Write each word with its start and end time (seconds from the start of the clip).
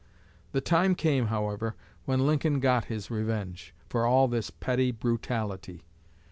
The 0.51 0.61
time 0.61 0.95
came, 0.95 1.27
however, 1.27 1.75
when 2.05 2.25
Lincoln 2.25 2.59
got 2.59 2.85
his 2.85 3.11
revenge 3.11 3.75
for 3.87 4.03
all 4.03 4.27
this 4.27 4.49
petty 4.49 4.89
brutality. 4.89 5.83